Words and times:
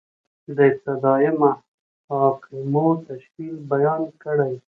د 0.55 0.57
ابتدائیه 0.71 1.31
محاکمو 1.41 2.87
تشکیل 3.09 3.55
بیان 3.71 4.01
کړئ؟ 4.23 4.53